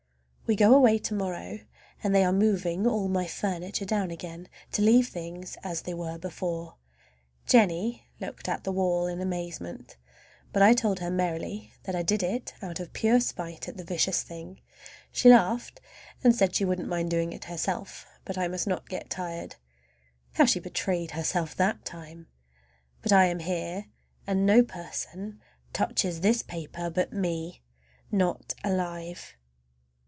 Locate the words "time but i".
21.85-23.27